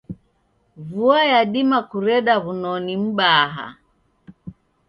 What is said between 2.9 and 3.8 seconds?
m'baha.